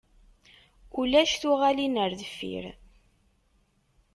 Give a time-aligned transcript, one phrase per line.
[0.99, 2.65] Ulac tuɣalin ar deffir.